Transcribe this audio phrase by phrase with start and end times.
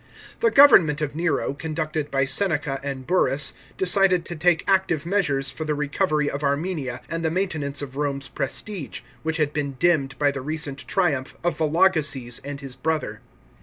[0.39, 5.63] The government of Nero, conducted by Seneca and Burrus, decided to take active measures for
[5.63, 10.31] the recovery of Armenia and the maintenance of Rome's prestige, which had been dimmed by
[10.31, 13.21] the recent triumph of Vologeses and his b other.